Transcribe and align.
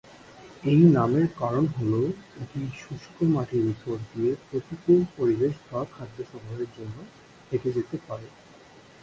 এই 0.63 0.81
নামের 0.95 1.27
কারণ 1.39 1.65
হলো 1.75 2.01
এটি 2.41 2.59
শুষ্ক 2.79 3.17
মাটির 3.33 3.65
উপর 3.73 3.95
দিয়ে 4.11 4.31
প্রতিকূল 4.47 4.99
পরিবেশ 5.17 5.53
বা 5.69 5.81
খাদ্য 5.91 6.17
সংগ্রহের 6.31 6.69
জন্য 6.77 6.97
হেঁটে 7.49 7.69
যেতে 7.71 7.97
পারে। 8.07 8.27